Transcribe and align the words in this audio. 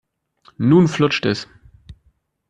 Nun 0.57 0.87
flutscht 0.87 1.27
es. 1.27 1.47